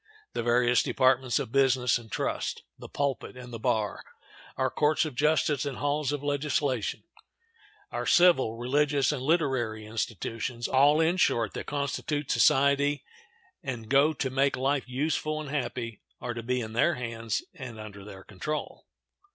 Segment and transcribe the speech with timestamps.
[0.33, 4.03] The various departments of business and trust, the pulpit and the bar,
[4.57, 7.03] our courts of justice and halls of legislation,
[7.91, 13.03] our civil, religious, and literary institutions, all, in short, that constitute society
[13.61, 17.79] and go to make life useful and happy, are to be in their hands and
[17.79, 18.87] under their control.